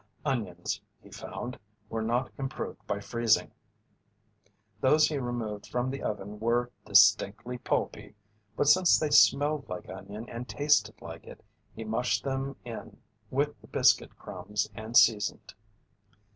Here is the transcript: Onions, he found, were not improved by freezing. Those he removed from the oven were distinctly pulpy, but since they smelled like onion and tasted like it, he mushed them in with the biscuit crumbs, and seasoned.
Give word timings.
Onions, 0.25 0.81
he 1.03 1.11
found, 1.11 1.59
were 1.87 2.01
not 2.01 2.31
improved 2.39 2.79
by 2.87 2.99
freezing. 2.99 3.51
Those 4.79 5.07
he 5.07 5.19
removed 5.19 5.67
from 5.67 5.91
the 5.91 6.01
oven 6.01 6.39
were 6.39 6.71
distinctly 6.87 7.59
pulpy, 7.59 8.15
but 8.57 8.65
since 8.65 8.97
they 8.97 9.11
smelled 9.11 9.69
like 9.69 9.87
onion 9.89 10.27
and 10.27 10.49
tasted 10.49 10.99
like 11.03 11.25
it, 11.25 11.43
he 11.75 11.83
mushed 11.83 12.23
them 12.23 12.55
in 12.65 12.97
with 13.29 13.61
the 13.61 13.67
biscuit 13.67 14.17
crumbs, 14.17 14.67
and 14.73 14.97
seasoned. 14.97 15.53